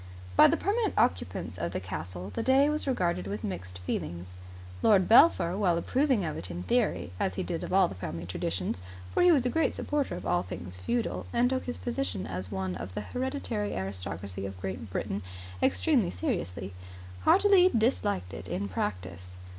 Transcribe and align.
By 0.35 0.47
the 0.47 0.57
permanent 0.57 0.95
occupants 0.97 1.59
of 1.59 1.73
the 1.73 1.79
castle 1.79 2.31
the 2.33 2.41
day 2.41 2.71
was 2.71 2.87
regarded 2.87 3.27
with 3.27 3.43
mixed 3.43 3.77
feelings. 3.77 4.33
Lord 4.81 5.07
Belpher, 5.07 5.55
while 5.55 5.77
approving 5.77 6.25
of 6.25 6.35
it 6.35 6.49
in 6.49 6.63
theory, 6.63 7.11
as 7.19 7.35
he 7.35 7.43
did 7.43 7.63
of 7.63 7.71
all 7.71 7.87
the 7.87 7.93
family 7.93 8.25
traditions 8.25 8.81
for 9.13 9.21
he 9.21 9.31
was 9.31 9.45
a 9.45 9.49
great 9.49 9.75
supporter 9.75 10.15
of 10.15 10.25
all 10.25 10.41
things 10.41 10.75
feudal, 10.75 11.27
and 11.31 11.51
took 11.51 11.65
his 11.65 11.77
position 11.77 12.25
as 12.25 12.49
one 12.51 12.73
of 12.77 12.95
the 12.95 13.01
hereditary 13.01 13.75
aristocracy 13.75 14.43
of 14.47 14.59
Great 14.59 14.89
Britain 14.89 15.21
extremely 15.61 16.09
seriously 16.09 16.73
heartily 17.19 17.69
disliked 17.69 18.33
it 18.33 18.47
in 18.47 18.67
practice. 18.67 19.33